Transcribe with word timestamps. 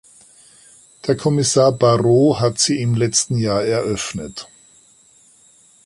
Der 1.05 1.15
Kommissar 1.15 1.71
Barrot 1.73 2.39
hat 2.39 2.57
sie 2.57 2.81
im 2.81 2.95
letzten 2.95 3.37
Jahr 3.37 3.61
eröffnet. 3.63 4.49